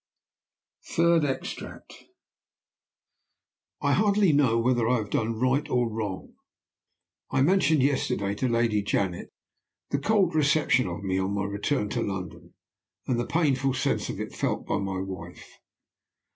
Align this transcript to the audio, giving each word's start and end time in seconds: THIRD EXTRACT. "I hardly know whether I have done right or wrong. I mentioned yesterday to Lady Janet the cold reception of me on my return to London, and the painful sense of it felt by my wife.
THIRD 0.95 1.25
EXTRACT. 1.25 1.93
"I 3.83 3.93
hardly 3.93 4.33
know 4.33 4.57
whether 4.57 4.89
I 4.89 4.97
have 4.97 5.11
done 5.11 5.39
right 5.39 5.69
or 5.69 5.91
wrong. 5.91 6.33
I 7.29 7.43
mentioned 7.43 7.83
yesterday 7.83 8.33
to 8.33 8.49
Lady 8.49 8.81
Janet 8.81 9.29
the 9.91 9.99
cold 9.99 10.33
reception 10.33 10.87
of 10.87 11.03
me 11.03 11.19
on 11.19 11.35
my 11.35 11.43
return 11.45 11.87
to 11.89 12.01
London, 12.01 12.55
and 13.05 13.19
the 13.19 13.27
painful 13.27 13.75
sense 13.75 14.09
of 14.09 14.19
it 14.19 14.33
felt 14.35 14.65
by 14.65 14.79
my 14.79 14.97
wife. 15.01 15.59